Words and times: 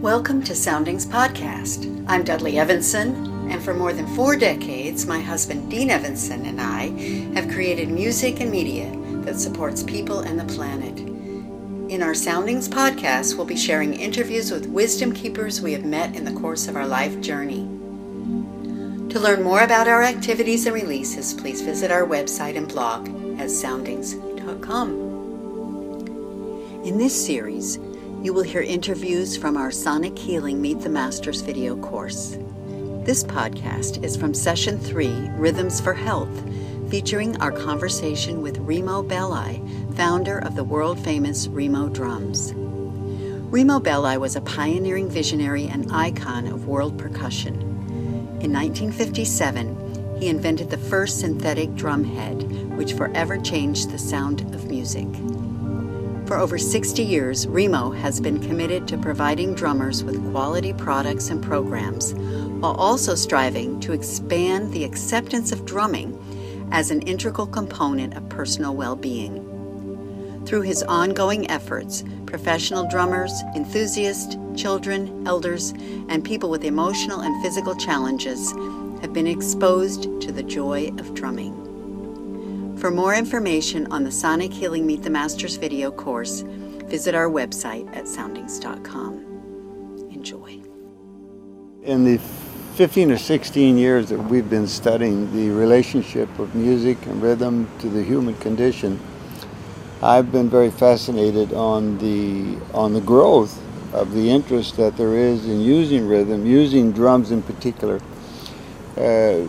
Welcome 0.00 0.44
to 0.44 0.54
Soundings 0.54 1.04
Podcast. 1.04 2.04
I'm 2.06 2.22
Dudley 2.22 2.56
Evenson, 2.56 3.50
and 3.50 3.60
for 3.60 3.74
more 3.74 3.92
than 3.92 4.06
four 4.14 4.36
decades, 4.36 5.06
my 5.06 5.18
husband 5.18 5.68
Dean 5.72 5.90
Evenson 5.90 6.46
and 6.46 6.60
I 6.60 6.90
have 7.34 7.50
created 7.52 7.88
music 7.88 8.40
and 8.40 8.48
media 8.48 8.92
that 9.24 9.40
supports 9.40 9.82
people 9.82 10.20
and 10.20 10.38
the 10.38 10.44
planet. 10.54 11.00
In 11.90 12.00
our 12.00 12.14
Soundings 12.14 12.68
Podcast, 12.68 13.36
we'll 13.36 13.44
be 13.44 13.56
sharing 13.56 13.92
interviews 13.92 14.52
with 14.52 14.66
wisdom 14.68 15.12
keepers 15.12 15.60
we 15.60 15.72
have 15.72 15.84
met 15.84 16.14
in 16.14 16.24
the 16.24 16.40
course 16.40 16.68
of 16.68 16.76
our 16.76 16.86
life 16.86 17.20
journey. 17.20 17.66
To 19.08 19.18
learn 19.18 19.42
more 19.42 19.62
about 19.62 19.88
our 19.88 20.04
activities 20.04 20.66
and 20.66 20.76
releases, 20.76 21.34
please 21.34 21.60
visit 21.60 21.90
our 21.90 22.06
website 22.06 22.56
and 22.56 22.68
blog 22.68 23.08
at 23.40 23.50
soundings.com. 23.50 25.08
In 26.84 26.98
this 26.98 27.26
series, 27.26 27.80
you 28.22 28.32
will 28.32 28.42
hear 28.42 28.62
interviews 28.62 29.36
from 29.36 29.56
our 29.56 29.70
Sonic 29.70 30.18
Healing 30.18 30.60
Meet 30.60 30.80
the 30.80 30.88
Masters 30.88 31.40
video 31.40 31.76
course. 31.76 32.36
This 33.04 33.22
podcast 33.22 34.02
is 34.02 34.16
from 34.16 34.34
Session 34.34 34.76
3 34.76 35.30
Rhythms 35.34 35.80
for 35.80 35.94
Health, 35.94 36.44
featuring 36.90 37.40
our 37.40 37.52
conversation 37.52 38.42
with 38.42 38.58
Remo 38.58 39.04
Belli, 39.04 39.62
founder 39.94 40.40
of 40.40 40.56
the 40.56 40.64
world 40.64 40.98
famous 40.98 41.46
Remo 41.46 41.88
Drums. 41.88 42.54
Remo 42.56 43.78
Belli 43.78 44.18
was 44.18 44.34
a 44.34 44.40
pioneering 44.40 45.08
visionary 45.08 45.68
and 45.68 45.90
icon 45.92 46.48
of 46.48 46.66
world 46.66 46.98
percussion. 46.98 47.54
In 48.40 48.52
1957, 48.52 50.18
he 50.18 50.26
invented 50.26 50.70
the 50.70 50.76
first 50.76 51.20
synthetic 51.20 51.72
drum 51.76 52.02
head, 52.02 52.42
which 52.76 52.94
forever 52.94 53.38
changed 53.38 53.90
the 53.90 53.98
sound 53.98 54.40
of 54.52 54.68
music. 54.68 55.06
For 56.28 56.36
over 56.36 56.58
60 56.58 57.02
years, 57.02 57.46
Remo 57.46 57.90
has 57.90 58.20
been 58.20 58.38
committed 58.38 58.86
to 58.88 58.98
providing 58.98 59.54
drummers 59.54 60.04
with 60.04 60.30
quality 60.30 60.74
products 60.74 61.30
and 61.30 61.42
programs, 61.42 62.12
while 62.12 62.74
also 62.74 63.14
striving 63.14 63.80
to 63.80 63.94
expand 63.94 64.70
the 64.70 64.84
acceptance 64.84 65.52
of 65.52 65.64
drumming 65.64 66.68
as 66.70 66.90
an 66.90 67.00
integral 67.00 67.46
component 67.46 68.14
of 68.14 68.28
personal 68.28 68.76
well 68.76 68.94
being. 68.94 69.42
Through 70.44 70.62
his 70.62 70.82
ongoing 70.82 71.50
efforts, 71.50 72.04
professional 72.26 72.86
drummers, 72.90 73.32
enthusiasts, 73.56 74.36
children, 74.54 75.26
elders, 75.26 75.72
and 76.10 76.22
people 76.22 76.50
with 76.50 76.62
emotional 76.62 77.20
and 77.20 77.42
physical 77.42 77.74
challenges 77.74 78.52
have 79.00 79.14
been 79.14 79.26
exposed 79.26 80.20
to 80.20 80.30
the 80.30 80.42
joy 80.42 80.88
of 80.98 81.14
drumming. 81.14 81.67
For 82.88 82.94
more 82.94 83.14
information 83.14 83.86
on 83.92 84.02
the 84.02 84.10
Sonic 84.10 84.50
Healing 84.50 84.86
Meet 84.86 85.02
the 85.02 85.10
Masters 85.10 85.58
video 85.58 85.90
course, 85.90 86.40
visit 86.86 87.14
our 87.14 87.28
website 87.28 87.86
at 87.94 88.08
soundings.com. 88.08 90.08
Enjoy. 90.10 90.62
In 91.82 92.04
the 92.04 92.16
15 92.76 93.10
or 93.10 93.18
16 93.18 93.76
years 93.76 94.08
that 94.08 94.18
we've 94.18 94.48
been 94.48 94.66
studying 94.66 95.30
the 95.36 95.50
relationship 95.50 96.30
of 96.38 96.54
music 96.54 96.96
and 97.04 97.20
rhythm 97.20 97.68
to 97.80 97.90
the 97.90 98.02
human 98.02 98.34
condition, 98.36 98.98
I've 100.00 100.32
been 100.32 100.48
very 100.48 100.70
fascinated 100.70 101.52
on 101.52 101.98
the 101.98 102.56
on 102.72 102.94
the 102.94 103.02
growth 103.02 103.62
of 103.92 104.14
the 104.14 104.30
interest 104.30 104.78
that 104.78 104.96
there 104.96 105.14
is 105.14 105.44
in 105.44 105.60
using 105.60 106.08
rhythm, 106.08 106.46
using 106.46 106.92
drums 106.92 107.32
in 107.32 107.42
particular. 107.42 108.00
Uh, 108.96 109.46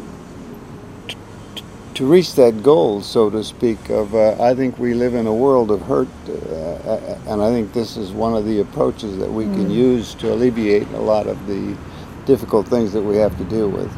to 2.00 2.05
reach 2.05 2.36
that 2.36 2.64
goal, 2.64 3.02
so 3.02 3.30
to 3.30 3.44
speak, 3.44 3.89
of 3.89 4.16
uh, 4.16 4.42
I 4.42 4.55
think 4.55 4.80
we 4.80 4.94
live 4.94 5.16
in 5.16 5.28
a 5.28 5.33
world 5.33 5.69
of 5.69 5.81
hurt, 5.81 6.08
uh, 6.30 7.19
and 7.28 7.41
I 7.41 7.52
think 7.52 7.73
this 7.73 7.97
is 7.97 8.14
one 8.14 8.33
of 8.33 8.45
the 8.45 8.61
approaches 8.61 9.17
that 9.17 9.30
we 9.30 9.44
mm. 9.44 9.53
can 9.53 9.69
use 9.69 10.16
to 10.16 10.31
alleviate 10.31 10.88
a 10.91 11.02
lot 11.02 11.28
of 11.28 11.45
the 11.45 11.75
difficult 12.25 12.69
things 12.69 12.94
that 12.94 13.02
we 13.02 13.17
have 13.17 13.38
to 13.38 13.44
deal 13.44 13.67
with. 13.67 13.91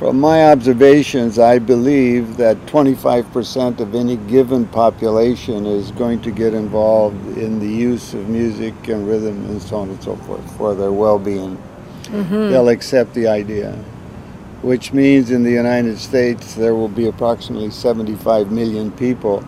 From 0.00 0.18
my 0.18 0.50
observations, 0.50 1.38
I 1.38 1.60
believe 1.60 2.36
that 2.38 2.56
25% 2.66 3.78
of 3.78 3.94
any 3.94 4.16
given 4.16 4.66
population 4.66 5.64
is 5.64 5.92
going 5.92 6.22
to 6.22 6.32
get 6.32 6.54
involved 6.54 7.38
in 7.38 7.60
the 7.60 7.68
use 7.68 8.14
of 8.14 8.28
music 8.28 8.74
and 8.88 9.06
rhythm 9.06 9.44
and 9.44 9.62
so 9.62 9.76
on 9.76 9.90
and 9.90 10.02
so 10.02 10.16
forth 10.16 10.56
for 10.56 10.74
their 10.74 10.90
well-being. 10.90 11.56
Mm-hmm. 12.06 12.50
They'll 12.50 12.70
accept 12.70 13.14
the 13.14 13.28
idea 13.28 13.78
which 14.62 14.92
means 14.92 15.30
in 15.30 15.42
the 15.42 15.50
United 15.50 15.98
States 15.98 16.54
there 16.54 16.74
will 16.74 16.88
be 16.88 17.06
approximately 17.06 17.70
75 17.70 18.50
million 18.50 18.92
people 18.92 19.44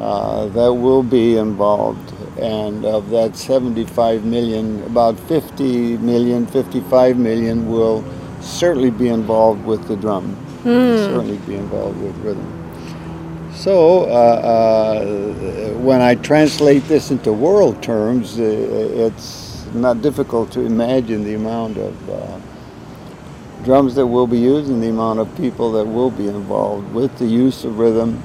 uh, 0.00 0.46
that 0.46 0.72
will 0.72 1.02
be 1.02 1.36
involved. 1.36 2.12
And 2.38 2.84
of 2.84 3.10
that 3.10 3.36
75 3.36 4.24
million, 4.24 4.82
about 4.84 5.18
50 5.20 5.98
million, 5.98 6.46
55 6.46 7.16
million 7.16 7.70
will 7.70 8.04
certainly 8.40 8.90
be 8.90 9.08
involved 9.08 9.64
with 9.64 9.88
the 9.88 9.96
drum, 9.96 10.36
mm. 10.62 10.96
certainly 11.06 11.38
be 11.38 11.54
involved 11.54 12.00
with 12.02 12.14
rhythm. 12.18 12.62
So 13.54 14.02
uh, 14.02 14.04
uh, 14.04 15.78
when 15.78 16.02
I 16.02 16.14
translate 16.16 16.86
this 16.88 17.10
into 17.10 17.32
world 17.32 17.82
terms, 17.82 18.38
uh, 18.38 18.42
it's 18.42 19.64
not 19.72 20.02
difficult 20.02 20.52
to 20.52 20.60
imagine 20.60 21.24
the 21.24 21.34
amount 21.34 21.78
of 21.78 22.10
uh, 22.10 22.38
drums 23.64 23.94
that 23.94 24.06
will 24.06 24.26
be 24.26 24.38
used 24.38 24.70
and 24.70 24.82
the 24.82 24.88
amount 24.88 25.18
of 25.18 25.36
people 25.36 25.72
that 25.72 25.84
will 25.84 26.10
be 26.10 26.28
involved 26.28 26.92
with 26.92 27.16
the 27.18 27.26
use 27.26 27.64
of 27.64 27.78
rhythm 27.78 28.22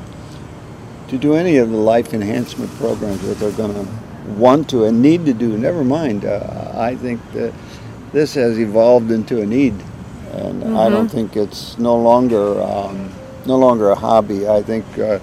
to 1.07 1.17
do 1.17 1.35
any 1.35 1.57
of 1.57 1.69
the 1.69 1.77
life 1.77 2.13
enhancement 2.13 2.71
programs 2.75 3.21
that 3.23 3.37
they're 3.37 3.51
going 3.51 3.73
to 3.73 3.91
want 4.33 4.69
to 4.69 4.85
and 4.85 5.01
need 5.01 5.25
to 5.25 5.33
do. 5.33 5.57
Never 5.57 5.83
mind, 5.83 6.25
uh, 6.25 6.71
I 6.75 6.95
think 6.95 7.19
that 7.33 7.53
this 8.11 8.33
has 8.35 8.59
evolved 8.59 9.11
into 9.11 9.41
a 9.41 9.45
need, 9.45 9.73
and 10.31 10.63
mm-hmm. 10.63 10.77
I 10.77 10.89
don't 10.89 11.07
mm-hmm. 11.07 11.15
think 11.15 11.35
it's 11.35 11.77
no 11.77 11.97
longer 11.97 12.61
um, 12.61 13.11
no 13.45 13.57
longer 13.57 13.89
a 13.89 13.95
hobby. 13.95 14.47
I 14.47 14.61
think 14.61 14.85
uh, 14.97 15.19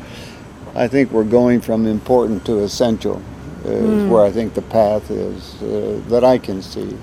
I 0.75 0.89
think 0.89 1.11
we're 1.11 1.25
going 1.25 1.61
from 1.61 1.87
important 1.87 2.45
to 2.47 2.61
essential. 2.61 3.23
Is 3.65 3.83
mm. 3.83 4.09
where 4.09 4.25
I 4.25 4.31
think 4.31 4.55
the 4.55 4.63
path 4.63 5.11
is 5.11 5.61
uh, 5.63 6.01
that 6.09 6.23
I 6.25 6.39
can 6.39 6.63
see. 6.63 6.97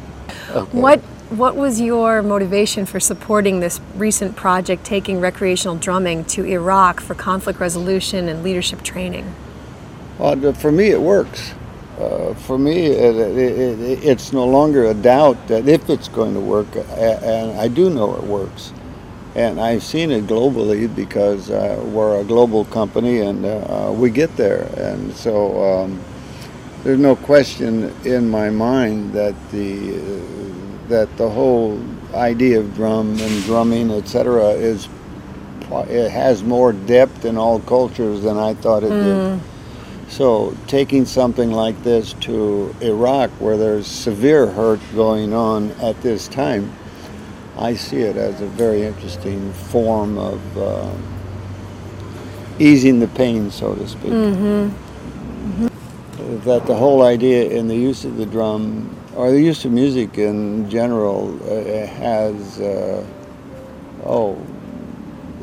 Okay. 0.51 0.79
What 0.79 1.01
what 1.37 1.55
was 1.55 1.81
your 1.81 2.21
motivation 2.21 2.85
for 2.85 2.99
supporting 2.99 3.59
this 3.59 3.79
recent 3.95 4.35
project, 4.35 4.83
taking 4.83 5.19
recreational 5.19 5.75
drumming 5.75 6.23
to 6.25 6.45
Iraq 6.45 7.01
for 7.01 7.13
conflict 7.15 7.59
resolution 7.59 8.29
and 8.29 8.43
leadership 8.43 8.81
training? 8.83 9.35
Well, 10.17 10.53
for 10.53 10.71
me, 10.71 10.91
it 10.91 11.01
works. 11.01 11.53
Uh, 11.99 12.33
for 12.33 12.57
me, 12.57 12.87
it, 12.87 13.15
it, 13.15 13.37
it, 13.37 14.03
it's 14.03 14.33
no 14.33 14.45
longer 14.45 14.85
a 14.85 14.93
doubt 14.93 15.47
that 15.47 15.67
if 15.67 15.89
it's 15.89 16.07
going 16.07 16.33
to 16.33 16.39
work, 16.39 16.67
and 16.75 17.57
I 17.59 17.67
do 17.67 17.89
know 17.89 18.15
it 18.15 18.23
works. 18.23 18.73
And 19.35 19.59
I've 19.59 19.83
seen 19.83 20.11
it 20.11 20.27
globally 20.27 20.93
because 20.93 21.49
uh, 21.49 21.81
we're 21.87 22.21
a 22.21 22.23
global 22.23 22.63
company 22.65 23.19
and 23.19 23.45
uh, 23.45 23.91
we 23.93 24.09
get 24.09 24.35
there. 24.37 24.63
And 24.77 25.13
so 25.13 25.81
um, 25.81 26.01
there's 26.83 26.99
no 26.99 27.17
question 27.17 27.93
in 28.05 28.29
my 28.29 28.49
mind 28.49 29.11
that 29.11 29.35
the 29.51 30.44
that 30.89 31.15
the 31.17 31.29
whole 31.29 31.81
idea 32.13 32.59
of 32.59 32.75
drum 32.75 33.19
and 33.19 33.43
drumming, 33.43 33.91
etc., 33.91 34.49
is 34.51 34.87
it 35.71 36.09
has 36.09 36.43
more 36.43 36.73
depth 36.73 37.25
in 37.25 37.37
all 37.37 37.59
cultures 37.59 38.21
than 38.21 38.37
I 38.37 38.53
thought 38.53 38.83
it 38.83 38.91
mm. 38.91 39.39
did. 39.39 39.41
So 40.11 40.55
taking 40.67 41.05
something 41.05 41.51
like 41.51 41.81
this 41.83 42.13
to 42.21 42.73
Iraq, 42.81 43.31
where 43.31 43.57
there's 43.57 43.87
severe 43.87 44.47
hurt 44.47 44.79
going 44.93 45.33
on 45.33 45.71
at 45.81 45.99
this 46.01 46.27
time, 46.27 46.71
I 47.57 47.73
see 47.73 48.01
it 48.01 48.15
as 48.15 48.41
a 48.41 48.47
very 48.47 48.83
interesting 48.83 49.51
form 49.53 50.17
of 50.17 50.57
uh, 50.57 50.93
easing 52.59 52.99
the 52.99 53.07
pain, 53.07 53.49
so 53.49 53.75
to 53.75 53.87
speak. 53.87 54.11
Mm-hmm. 54.11 55.63
Mm-hmm. 55.63 56.39
That 56.49 56.65
the 56.65 56.75
whole 56.75 57.01
idea 57.01 57.49
in 57.49 57.67
the 57.67 57.75
use 57.75 58.05
of 58.05 58.17
the 58.17 58.25
drum 58.25 58.95
or 59.15 59.31
the 59.31 59.41
use 59.41 59.63
of 59.65 59.71
music 59.71 60.17
in 60.17 60.69
general 60.69 61.33
uh, 61.43 61.87
has, 61.87 62.59
uh, 62.59 63.05
oh, 64.05 64.37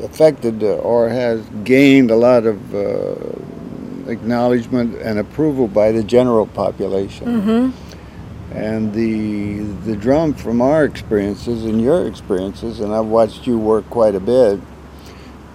affected 0.01 0.63
or 0.63 1.09
has 1.09 1.43
gained 1.63 2.11
a 2.11 2.15
lot 2.15 2.45
of 2.45 2.75
uh, 2.75 3.15
acknowledgement 4.09 4.95
and 5.01 5.19
approval 5.19 5.67
by 5.67 5.91
the 5.91 6.03
general 6.03 6.45
population. 6.45 7.27
Mm-hmm. 7.41 8.57
And 8.57 8.93
the 8.93 9.63
the 9.89 9.95
drum, 9.95 10.35
from 10.35 10.61
our 10.61 10.85
experiences 10.85 11.65
and 11.65 11.81
your 11.81 12.05
experiences, 12.05 12.81
and 12.81 12.93
I've 12.93 13.07
watched 13.07 13.47
you 13.47 13.57
work 13.57 13.89
quite 13.89 14.13
a 14.13 14.19
bit, 14.19 14.59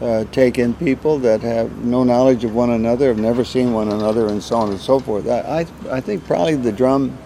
uh, 0.00 0.24
take 0.32 0.58
in 0.58 0.74
people 0.74 1.18
that 1.20 1.40
have 1.42 1.84
no 1.84 2.02
knowledge 2.02 2.42
of 2.42 2.56
one 2.56 2.70
another, 2.70 3.08
have 3.08 3.18
never 3.18 3.44
seen 3.44 3.72
one 3.72 3.92
another, 3.92 4.26
and 4.26 4.42
so 4.42 4.56
on 4.56 4.70
and 4.70 4.80
so 4.80 4.98
forth. 4.98 5.28
I, 5.28 5.66
I, 5.90 5.96
I 5.96 6.00
think 6.00 6.26
probably 6.26 6.56
the 6.56 6.72
drum 6.72 7.16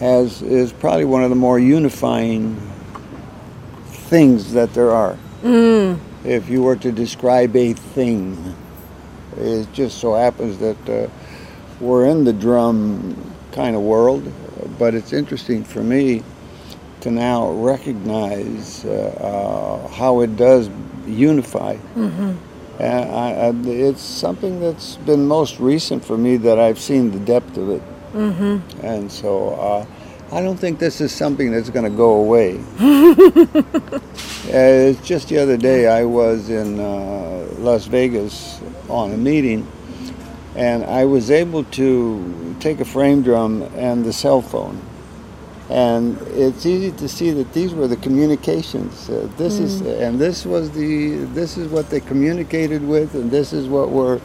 has 0.00 0.42
is 0.42 0.72
probably 0.72 1.04
one 1.04 1.22
of 1.22 1.30
the 1.30 1.36
more 1.36 1.58
unifying 1.58 2.56
things 3.86 4.52
that 4.52 4.72
there 4.74 4.90
are. 4.90 5.16
Mm. 5.42 5.98
If 6.24 6.48
you 6.48 6.62
were 6.62 6.76
to 6.76 6.92
describe 6.92 7.54
a 7.56 7.72
thing, 7.72 8.56
it 9.36 9.72
just 9.72 9.98
so 9.98 10.14
happens 10.14 10.58
that 10.58 10.88
uh, 10.88 11.08
we're 11.80 12.06
in 12.06 12.24
the 12.24 12.32
drum 12.32 13.34
kind 13.52 13.76
of 13.76 13.82
world, 13.82 14.32
but 14.78 14.94
it's 14.94 15.12
interesting 15.12 15.64
for 15.64 15.82
me 15.82 16.22
to 17.00 17.10
now 17.10 17.50
recognize 17.52 18.84
uh, 18.84 18.90
uh, 19.20 19.88
how 19.88 20.20
it 20.20 20.36
does 20.36 20.70
unify. 21.06 21.76
Mm-hmm. 21.76 22.34
And 22.80 23.10
I, 23.10 23.30
I, 23.30 23.52
it's 23.70 24.02
something 24.02 24.60
that's 24.60 24.96
been 24.96 25.26
most 25.26 25.58
recent 25.58 26.04
for 26.04 26.16
me 26.16 26.36
that 26.38 26.58
I've 26.58 26.78
seen 26.78 27.10
the 27.10 27.18
depth 27.20 27.56
of 27.56 27.70
it. 27.70 27.82
Mm-hmm. 28.12 28.86
And 28.86 29.10
so 29.10 29.50
uh, 29.50 29.86
I 30.32 30.40
don't 30.42 30.56
think 30.56 30.78
this 30.78 31.00
is 31.00 31.12
something 31.12 31.50
that's 31.50 31.70
going 31.70 31.90
to 31.90 31.96
go 31.96 32.16
away. 32.16 32.60
Uh, 34.48 34.94
just 35.02 35.28
the 35.28 35.36
other 35.36 35.58
day 35.58 35.86
I 35.86 36.04
was 36.04 36.48
in 36.48 36.80
uh, 36.80 37.46
Las 37.58 37.84
Vegas 37.84 38.62
on 38.88 39.12
a 39.12 39.16
meeting, 39.18 39.70
and 40.56 40.84
I 40.84 41.04
was 41.04 41.30
able 41.30 41.64
to 41.64 42.56
take 42.58 42.80
a 42.80 42.84
frame 42.86 43.20
drum 43.20 43.62
and 43.76 44.06
the 44.06 44.12
cell 44.12 44.40
phone. 44.40 44.80
And 45.68 46.16
it's 46.28 46.64
easy 46.64 46.92
to 46.92 47.08
see 47.10 47.30
that 47.32 47.52
these 47.52 47.74
were 47.74 47.88
the 47.88 47.96
communications. 47.96 49.10
Uh, 49.10 49.28
this 49.36 49.58
is, 49.58 49.82
and 49.82 50.18
this 50.18 50.46
was 50.46 50.70
the, 50.70 51.26
this 51.34 51.58
is 51.58 51.68
what 51.68 51.90
they 51.90 52.00
communicated 52.00 52.82
with, 52.82 53.14
and 53.16 53.30
this 53.30 53.52
is 53.52 53.68
what 53.68 53.90
we're 53.90 54.18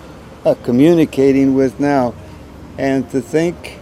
uh, 0.45 0.55
communicating 0.63 1.53
with 1.53 1.81
now. 1.81 2.13
And 2.77 3.09
to 3.11 3.21
think 3.21 3.79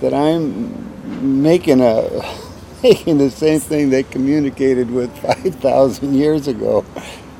that 0.00 0.14
I'm 0.14 1.42
making 1.42 1.80
a 1.80 2.22
making 2.82 3.18
the 3.18 3.30
same 3.30 3.60
thing 3.60 3.90
they 3.90 4.02
communicated 4.02 4.90
with 4.90 5.14
5,000 5.22 6.14
years 6.14 6.48
ago 6.48 6.84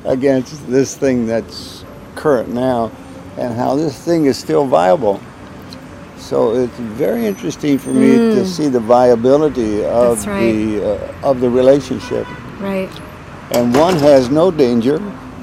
against 0.05 0.67
this 0.67 0.95
thing 0.95 1.25
that's 1.25 1.83
current 2.15 2.49
now 2.49 2.91
and 3.37 3.55
how 3.55 3.75
this 3.75 3.97
thing 4.03 4.25
is 4.25 4.37
still 4.37 4.65
viable. 4.65 5.19
So 6.17 6.55
it's 6.55 6.77
very 6.77 7.25
interesting 7.25 7.77
for 7.77 7.89
me 7.89 8.15
to 8.15 8.45
see 8.45 8.69
the 8.69 8.79
viability 8.79 9.83
of 9.83 10.25
right. 10.27 10.51
the 10.51 10.95
uh, 10.95 11.29
of 11.29 11.41
the 11.41 11.49
relationship. 11.49 12.27
Right. 12.59 12.89
And 13.51 13.75
one 13.75 13.97
has 13.97 14.29
no 14.29 14.49
danger, 14.51 14.99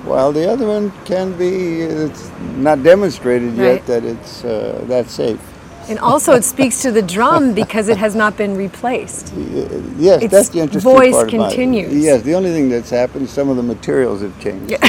while 0.08 0.32
the 0.32 0.50
other 0.50 0.66
one 0.66 0.92
can 1.04 1.36
be. 1.38 1.82
It's 1.82 2.30
not 2.56 2.82
demonstrated 2.82 3.54
yet 3.56 3.86
that 3.86 4.04
it's 4.04 4.44
uh, 4.44 4.84
that 4.88 5.08
safe. 5.10 5.40
And 5.88 5.98
also, 6.00 6.34
it 6.34 6.44
speaks 6.44 6.82
to 6.82 6.90
the 6.92 7.02
drum 7.02 7.54
because 7.62 7.88
it 7.88 7.96
has 7.98 8.14
not 8.14 8.36
been 8.36 8.56
replaced. 8.56 9.32
Yes, 9.98 10.22
Its 10.22 10.32
that's 10.32 10.48
the 10.50 10.60
interesting 10.60 10.92
voice 10.92 11.12
part 11.12 11.32
about 11.32 11.52
it. 11.52 11.56
continues. 11.56 11.94
Yes, 11.94 12.22
the 12.22 12.34
only 12.34 12.52
thing 12.52 12.68
that's 12.68 12.90
happened 12.90 13.24
is 13.24 13.30
some 13.30 13.48
of 13.48 13.56
the 13.56 13.62
materials 13.62 14.22
have 14.22 14.38
changed. 14.40 14.76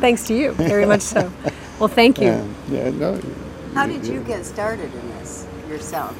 Thanks 0.00 0.26
to 0.28 0.34
you, 0.34 0.52
very 0.52 0.86
much 0.86 1.02
so. 1.02 1.32
Well, 1.78 1.88
thank 1.88 2.20
you. 2.20 2.28
Yeah, 2.28 2.44
yeah, 2.70 2.90
no. 2.90 3.20
How 3.74 3.86
did 3.86 4.06
you 4.06 4.20
get 4.22 4.44
started 4.44 4.92
in 4.94 5.08
this 5.18 5.46
yourself? 5.68 6.16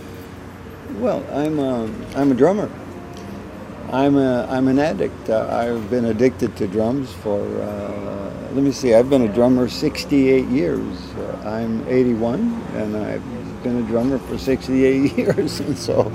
Well, 0.99 1.25
I'm 1.33 1.59
a, 1.59 1.91
I'm 2.17 2.33
a 2.33 2.35
drummer. 2.35 2.71
I'm 3.93 4.17
a, 4.17 4.47
I'm 4.49 4.69
an 4.69 4.79
addict. 4.79 5.29
Uh, 5.29 5.47
I've 5.51 5.91
been 5.91 6.07
addicted 6.07 6.57
to 6.57 6.67
drums 6.67 7.13
for, 7.13 7.43
uh, 7.61 8.33
let 8.53 8.65
me 8.65 8.73
see, 8.73 8.95
I've 8.95 9.11
been 9.11 9.21
a 9.21 9.33
drummer 9.33 9.69
68 9.69 10.47
years. 10.49 10.99
Uh, 11.13 11.43
I'm 11.45 11.87
81 11.87 12.41
and 12.75 12.97
I've 12.97 13.63
been 13.63 13.85
a 13.85 13.87
drummer 13.87 14.19
for 14.19 14.39
68 14.39 15.13
years. 15.19 15.61
And 15.61 15.77
so 15.77 16.11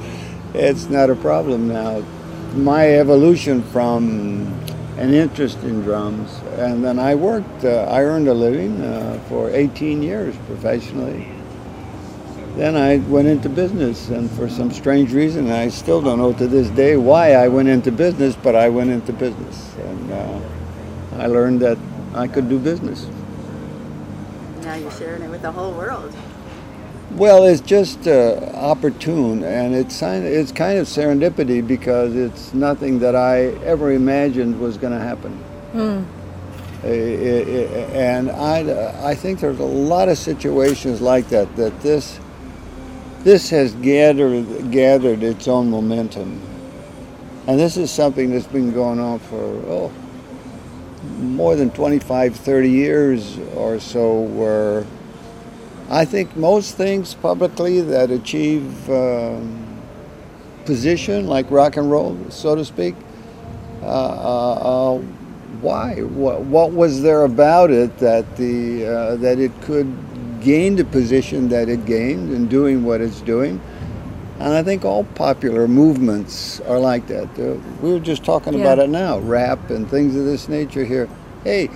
it's 0.56 0.90
not 0.90 1.12
a 1.12 1.16
problem 1.16 1.68
now. 1.68 2.00
My 2.56 2.98
evolution 2.98 3.62
from 3.62 4.48
an 4.98 5.14
interest 5.14 5.62
in 5.62 5.82
drums 5.82 6.36
and 6.58 6.84
then 6.84 6.98
I 6.98 7.14
worked, 7.14 7.64
uh, 7.64 7.86
I 7.92 8.02
earned 8.02 8.28
a 8.28 8.34
living 8.34 8.82
uh, 8.82 9.24
for 9.30 9.52
18 9.52 10.02
years 10.02 10.36
professionally. 10.48 11.37
Then 12.58 12.76
I 12.76 12.98
went 12.98 13.28
into 13.28 13.50
business, 13.50 14.10
and 14.10 14.32
for 14.32 14.50
some 14.50 14.72
strange 14.72 15.14
reason, 15.14 15.52
I 15.52 15.68
still 15.70 16.02
don't 16.02 16.18
know 16.18 16.34
to 16.34 16.48
this 16.48 16.70
day 16.72 16.98
why 16.98 17.34
I 17.34 17.48
went 17.50 17.70
into 17.70 17.92
business, 17.92 18.36
but 18.36 18.56
I 18.56 18.68
went 18.70 18.90
into 18.90 19.14
business. 19.14 19.76
And 19.78 20.12
uh, 20.12 20.40
I 21.18 21.28
learned 21.28 21.60
that 21.62 21.78
I 22.16 22.28
could 22.28 22.50
do 22.50 22.58
business. 22.58 23.06
Now 24.64 24.74
you're 24.74 24.90
sharing 24.92 25.22
it 25.22 25.30
with 25.30 25.44
the 25.44 25.52
whole 25.52 25.72
world. 25.74 26.16
Well, 27.12 27.44
it's 27.46 27.62
just 27.62 28.08
uh, 28.08 28.50
opportune, 28.56 29.44
and 29.44 29.76
it's 29.76 30.00
kind 30.00 30.26
of, 30.26 30.32
it's 30.32 30.52
kind 30.52 30.80
of 30.80 30.88
serendipity 30.88 31.66
because 31.66 32.16
it's 32.16 32.56
nothing 32.56 32.98
that 33.00 33.16
I 33.16 33.46
ever 33.66 33.92
imagined 33.92 34.60
was 34.60 34.78
going 34.78 34.94
to 34.94 35.00
happen. 35.00 35.40
Uh, 35.76 36.04
i- 36.84 36.90
i- 36.90 37.92
and 37.94 38.32
I, 38.32 39.10
I 39.12 39.16
think 39.16 39.40
there's 39.40 39.60
a 39.60 39.64
lot 39.64 40.10
of 40.10 40.18
situations 40.18 41.02
like 41.02 41.30
that 41.30 41.56
that 41.56 41.80
this 41.82 42.20
this 43.28 43.50
has 43.50 43.74
gathered 43.74 44.72
gathered 44.72 45.22
its 45.22 45.50
own 45.50 45.70
momentum, 45.70 46.42
and 47.46 47.60
this 47.60 47.76
is 47.76 47.92
something 47.92 48.32
that's 48.32 48.48
been 48.48 48.72
going 48.72 49.02
on 49.02 49.20
for 49.20 49.36
oh 49.36 49.92
more 51.20 51.58
than 51.58 51.70
25, 51.72 52.38
30 52.38 52.70
years 52.70 53.38
or 53.54 53.82
so, 53.82 54.22
where 54.22 54.86
I 55.90 56.06
think 56.06 56.38
most 56.38 56.78
things 56.78 57.16
publicly 57.16 57.82
that 57.82 58.12
achieve 58.12 58.90
um, 58.90 59.82
position, 60.64 61.28
like 61.28 61.52
rock 61.52 61.76
and 61.76 61.92
roll, 61.92 62.18
so 62.30 62.56
to 62.56 62.64
speak, 62.64 62.96
uh, 63.82 63.88
uh, 63.88 64.54
uh, 64.54 64.98
why? 65.60 65.96
What, 66.02 66.44
what 66.44 66.72
was 66.72 67.02
there 67.02 67.26
about 67.26 67.72
it 67.72 67.98
that 67.98 68.38
the 68.38 68.86
uh, 68.86 69.16
that 69.18 69.38
it 69.38 69.52
could 69.64 70.07
gain 70.48 70.78
the 70.78 70.86
position 70.86 71.50
that 71.50 71.68
it 71.68 71.86
gained 71.86 72.32
in 72.32 72.48
doing 72.48 72.86
what 72.86 73.02
it's 73.02 73.20
doing? 73.22 73.60
And 74.40 74.54
I 74.54 74.64
think 74.64 74.86
all 74.86 75.04
popular 75.04 75.68
movements 75.68 76.62
are 76.62 76.80
like 76.80 77.08
that. 77.08 77.28
Uh, 77.38 77.58
we 77.82 77.92
were 77.92 78.00
just 78.00 78.24
talking 78.24 78.54
Yeah. 78.54 78.62
about 78.62 78.80
it 78.80 78.90
now, 78.90 79.20
rap 79.20 79.70
and 79.70 79.90
things 79.90 80.16
of 80.16 80.24
this 80.26 80.48
nature 80.48 80.86
here. 80.86 81.08
Hey, 81.44 81.70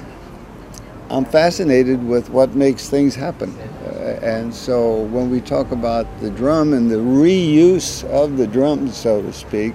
I'm 1.09 1.25
fascinated 1.25 2.07
with 2.07 2.29
what 2.29 2.55
makes 2.55 2.87
things 2.87 3.15
happen. 3.15 3.53
Uh, 3.85 4.35
and 4.35 4.53
so 4.53 5.01
when 5.15 5.29
we 5.29 5.41
talk 5.41 5.71
about 5.71 6.05
the 6.21 6.29
drum 6.29 6.71
and 6.73 6.89
the 6.89 7.01
reuse 7.23 8.05
of 8.05 8.37
the 8.37 8.47
drum, 8.47 8.87
so 8.89 9.21
to 9.21 9.33
speak, 9.33 9.73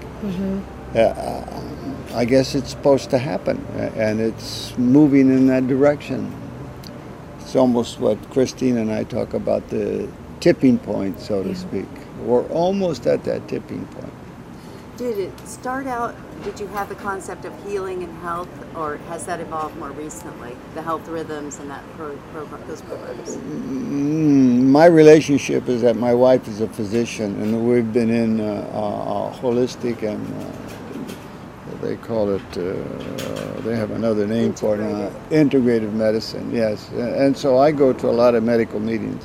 uh, 0.94 1.42
I 2.14 2.24
guess 2.24 2.54
it's 2.54 2.70
supposed 2.70 3.10
to 3.10 3.18
happen. 3.18 3.56
uh, 3.78 3.90
And 4.06 4.20
it's 4.20 4.72
moving 4.78 5.28
in 5.28 5.48
that 5.48 5.66
direction. 5.66 6.32
It's 7.46 7.54
almost 7.54 8.00
what 8.00 8.18
Christine 8.32 8.76
and 8.76 8.90
I 8.90 9.04
talk 9.04 9.32
about 9.32 9.68
the 9.68 10.08
tipping 10.40 10.78
point, 10.78 11.20
so 11.20 11.44
to 11.44 11.54
speak. 11.54 11.86
We're 12.22 12.42
almost 12.48 13.06
at 13.06 13.22
that 13.22 13.46
tipping 13.46 13.86
point. 13.86 14.12
Did 14.96 15.16
it 15.16 15.46
start 15.46 15.86
out, 15.86 16.16
did 16.42 16.58
you 16.58 16.66
have 16.66 16.88
the 16.88 16.96
concept 16.96 17.44
of 17.44 17.54
healing 17.64 18.02
and 18.02 18.12
health, 18.18 18.48
or 18.74 18.96
has 19.08 19.26
that 19.26 19.38
evolved 19.38 19.76
more 19.76 19.92
recently? 19.92 20.56
The 20.74 20.82
health 20.82 21.06
rhythms 21.06 21.60
and 21.60 21.70
that 21.70 21.84
pro, 21.96 22.16
program, 22.32 22.66
those 22.66 22.82
programs? 22.82 23.36
Mm, 23.36 24.64
my 24.64 24.86
relationship 24.86 25.68
is 25.68 25.82
that 25.82 25.94
my 25.94 26.14
wife 26.14 26.48
is 26.48 26.60
a 26.60 26.66
physician, 26.66 27.40
and 27.40 27.68
we've 27.68 27.92
been 27.92 28.10
in 28.10 28.40
uh, 28.40 28.68
uh, 28.72 29.32
holistic 29.38 30.02
and 30.02 30.26
uh, 30.42 30.65
they 31.86 31.96
call 31.96 32.34
it. 32.34 32.42
Uh, 32.58 33.60
they 33.60 33.76
have 33.76 33.92
another 33.92 34.26
name 34.26 34.52
for 34.54 34.74
it. 34.76 34.80
Uh, 34.80 35.10
integrative 35.30 35.92
medicine. 35.92 36.52
Yes, 36.54 36.90
and 36.90 37.36
so 37.36 37.58
I 37.58 37.70
go 37.72 37.92
to 37.92 38.08
a 38.08 38.16
lot 38.22 38.34
of 38.34 38.42
medical 38.42 38.80
meetings, 38.80 39.24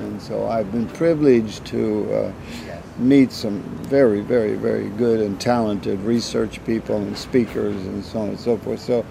and 0.00 0.20
so 0.20 0.48
I've 0.48 0.70
been 0.72 0.88
privileged 0.88 1.64
to. 1.66 2.14
Uh, 2.14 2.32
meet 2.98 3.32
some 3.32 3.62
very, 3.88 4.20
very, 4.20 4.54
very 4.54 4.88
good 4.90 5.18
and 5.20 5.40
talented 5.40 5.98
research 6.00 6.62
people 6.66 6.96
and 6.96 7.16
speakers 7.16 7.74
and 7.86 8.04
so 8.04 8.20
on 8.20 8.28
and 8.28 8.38
so 8.38 8.58
forth. 8.58 8.80
So 8.80 9.04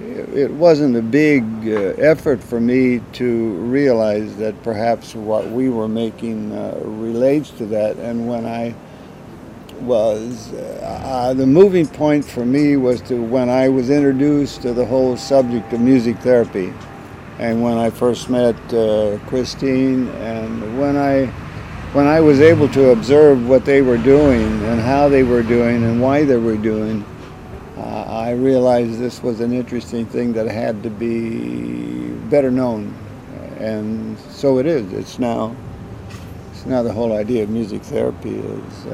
it 0.00 0.28
it 0.34 0.50
wasn't 0.50 0.96
a 0.96 1.02
big 1.02 1.42
uh, 1.66 1.94
effort 1.96 2.44
for 2.44 2.60
me 2.60 3.00
to 3.14 3.52
realize 3.54 4.36
that 4.36 4.62
perhaps 4.62 5.14
what 5.14 5.50
we 5.50 5.70
were 5.70 5.88
making 5.88 6.52
uh, 6.52 6.78
relates 6.84 7.50
to 7.52 7.66
that. 7.66 7.96
And 7.96 8.28
when 8.28 8.44
I 8.44 8.74
was, 9.80 10.52
uh, 10.52 11.02
uh, 11.04 11.34
the 11.34 11.46
moving 11.46 11.86
point 11.86 12.24
for 12.24 12.44
me 12.44 12.76
was 12.76 13.00
to 13.02 13.22
when 13.22 13.48
I 13.48 13.68
was 13.68 13.90
introduced 13.90 14.62
to 14.62 14.72
the 14.72 14.84
whole 14.84 15.16
subject 15.16 15.72
of 15.72 15.80
music 15.80 16.18
therapy. 16.18 16.72
And 17.38 17.62
when 17.62 17.78
I 17.78 17.90
first 17.90 18.30
met 18.30 18.56
uh, 18.72 19.18
Christine, 19.26 20.08
and 20.08 20.78
when 20.80 20.96
I 20.96 21.26
when 21.92 22.06
I 22.06 22.20
was 22.20 22.40
able 22.40 22.68
to 22.70 22.90
observe 22.90 23.48
what 23.48 23.64
they 23.64 23.82
were 23.82 23.98
doing 23.98 24.62
and 24.64 24.80
how 24.80 25.08
they 25.08 25.22
were 25.22 25.42
doing 25.42 25.82
and 25.84 26.00
why 26.00 26.24
they 26.24 26.36
were 26.36 26.56
doing, 26.56 27.04
uh, 27.78 28.04
I 28.08 28.32
realized 28.32 28.98
this 28.98 29.22
was 29.22 29.40
an 29.40 29.52
interesting 29.52 30.06
thing 30.06 30.32
that 30.34 30.46
had 30.46 30.82
to 30.82 30.90
be 30.90 32.08
better 32.30 32.50
known, 32.50 32.94
and 33.58 34.18
so 34.30 34.58
it 34.58 34.66
is. 34.66 34.92
It's 34.92 35.18
now. 35.18 35.54
It's 36.52 36.66
now 36.66 36.82
the 36.82 36.92
whole 36.92 37.12
idea 37.12 37.44
of 37.44 37.50
music 37.50 37.82
therapy 37.82 38.36
is. 38.36 38.86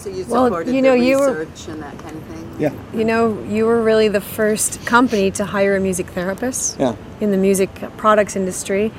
So 0.00 0.08
you 0.08 0.24
Well, 0.26 0.46
supported 0.46 0.74
you 0.74 0.80
know, 0.80 0.92
the 0.92 1.04
you 1.04 1.18
were- 1.18 1.32
research 1.34 1.68
and 1.68 1.82
that 1.82 1.98
kind 1.98 2.16
of 2.16 2.22
thing? 2.22 2.46
yeah, 2.58 2.70
You 2.94 3.04
know, 3.04 3.36
you 3.50 3.66
were 3.66 3.82
really 3.82 4.08
the 4.08 4.20
first 4.22 4.84
company 4.86 5.30
to 5.32 5.44
hire 5.44 5.76
a 5.76 5.80
music 5.80 6.06
therapist 6.08 6.76
yeah. 6.80 6.94
in 7.20 7.30
the 7.32 7.36
music 7.36 7.68
products 7.98 8.34
industry. 8.34 8.92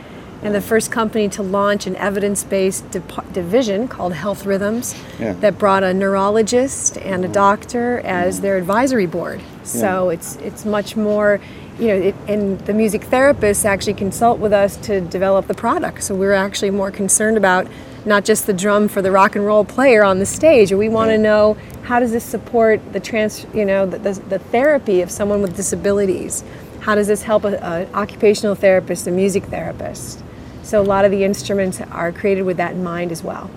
and 0.43 0.55
the 0.55 0.61
first 0.61 0.89
company 0.89 1.29
to 1.29 1.43
launch 1.43 1.85
an 1.85 1.95
evidence-based 1.97 2.89
dep- 2.89 3.31
division 3.31 3.87
called 3.87 4.11
Health 4.13 4.43
Rhythms 4.43 4.95
Yeah. 5.19 5.33
that 5.39 5.59
brought 5.59 5.83
a 5.83 5.93
neurologist 5.93 6.97
and 6.97 7.23
a 7.23 7.27
doctor 7.27 7.99
as 8.03 8.41
their 8.41 8.57
advisory 8.57 9.05
board. 9.05 9.39
So 9.63 10.09
Yeah. 10.09 10.15
it's 10.15 10.37
it's 10.43 10.65
much 10.65 10.97
more, 10.97 11.39
you 11.79 11.87
know, 11.89 11.93
it, 11.93 12.15
and 12.27 12.57
the 12.61 12.73
music 12.73 13.07
therapists 13.11 13.65
actually 13.65 13.93
consult 13.93 14.39
with 14.39 14.51
us 14.51 14.77
to 14.77 14.99
develop 14.99 15.45
the 15.47 15.53
product. 15.53 16.03
So 16.03 16.15
we're 16.15 16.33
actually 16.33 16.71
more 16.71 16.89
concerned 16.89 17.37
about 17.37 17.67
not 18.05 18.25
just 18.25 18.47
the 18.47 18.53
drum 18.53 18.87
for 18.87 19.01
the 19.01 19.11
rock 19.11 19.35
and 19.35 19.45
roll 19.45 19.63
player 19.63 20.03
on 20.03 20.19
the 20.19 20.25
stage. 20.25 20.71
We 20.71 20.89
want 20.89 21.11
to 21.11 21.17
know 21.17 21.57
how 21.83 21.99
does 21.99 22.11
this 22.11 22.23
support 22.23 22.79
the 22.93 22.99
trans, 22.99 23.45
you 23.53 23.65
know, 23.65 23.85
the, 23.85 23.99
the, 23.99 24.13
the 24.29 24.39
therapy 24.39 25.01
of 25.01 25.11
someone 25.11 25.41
with 25.41 25.55
disabilities. 25.55 26.43
How 26.81 26.95
does 26.95 27.07
this 27.07 27.23
help 27.23 27.43
an 27.43 27.55
occupational 27.93 28.55
therapist, 28.55 29.05
a 29.07 29.11
music 29.11 29.45
therapist? 29.45 30.23
So 30.63 30.81
a 30.81 30.83
lot 30.83 31.05
of 31.05 31.11
the 31.11 31.23
instruments 31.23 31.81
are 31.81 32.11
created 32.11 32.43
with 32.43 32.57
that 32.57 32.73
in 32.73 32.83
mind 32.83 33.11
as 33.11 33.23
well. 33.23 33.49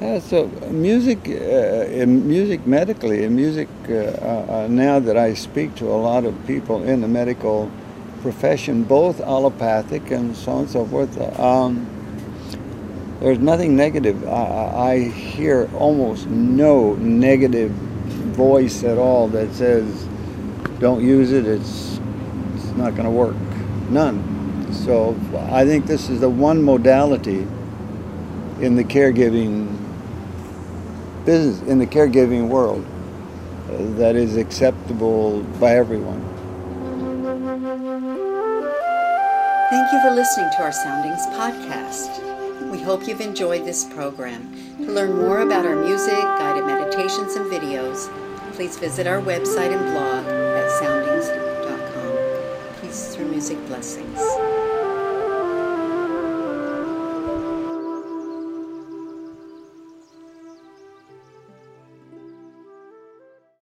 Yeah, 0.00 0.18
so 0.18 0.48
music, 0.70 1.28
uh, 1.28 1.30
in 1.30 2.26
music 2.26 2.66
medically, 2.66 3.22
in 3.22 3.36
music, 3.36 3.68
uh, 3.88 3.92
uh, 3.92 4.66
now 4.68 4.98
that 4.98 5.16
I 5.16 5.32
speak 5.34 5.76
to 5.76 5.86
a 5.86 5.94
lot 5.94 6.24
of 6.24 6.34
people 6.46 6.82
in 6.82 7.00
the 7.00 7.08
medical 7.08 7.70
profession, 8.20 8.82
both 8.82 9.20
allopathic 9.20 10.10
and 10.10 10.36
so 10.36 10.52
on 10.52 10.58
and 10.62 10.70
so 10.70 10.84
forth, 10.86 11.38
um, 11.38 11.86
there's 13.22 13.38
nothing 13.38 13.76
negative. 13.76 14.26
I, 14.26 14.90
I 14.90 14.98
hear 15.08 15.70
almost 15.74 16.26
no 16.26 16.94
negative 16.96 17.70
voice 17.70 18.82
at 18.82 18.98
all 18.98 19.28
that 19.28 19.54
says, 19.54 20.08
don't 20.80 21.04
use 21.04 21.30
it, 21.30 21.46
it's, 21.46 22.00
it's 22.56 22.76
not 22.76 22.96
going 22.96 23.04
to 23.04 23.10
work. 23.10 23.36
None. 23.90 24.72
So 24.72 25.16
I 25.50 25.64
think 25.64 25.86
this 25.86 26.08
is 26.08 26.18
the 26.18 26.28
one 26.28 26.64
modality 26.64 27.46
in 28.60 28.74
the 28.74 28.84
caregiving 28.84 29.78
business 31.24 31.60
in 31.68 31.78
the 31.78 31.86
caregiving 31.86 32.48
world 32.48 32.84
that 33.96 34.16
is 34.16 34.36
acceptable 34.36 35.42
by 35.60 35.76
everyone. 35.76 36.20
Thank 39.70 39.92
you 39.92 40.00
for 40.00 40.10
listening 40.10 40.50
to 40.56 40.62
our 40.62 40.72
Soundings 40.72 41.24
podcast. 41.28 42.31
We 42.70 42.80
hope 42.80 43.06
you've 43.08 43.20
enjoyed 43.20 43.64
this 43.64 43.84
program. 43.84 44.54
To 44.78 44.92
learn 44.92 45.16
more 45.16 45.40
about 45.40 45.66
our 45.66 45.76
music, 45.76 46.20
guided 46.20 46.64
meditations, 46.66 47.34
and 47.34 47.50
videos, 47.50 48.08
please 48.54 48.76
visit 48.76 49.06
our 49.06 49.20
website 49.20 49.72
and 49.72 49.92
blog 49.92 50.26
at 50.26 50.70
soundings.com. 50.78 52.12
Peace 52.80 53.14
through 53.14 53.30
music 53.30 53.58
blessings. 53.66 54.18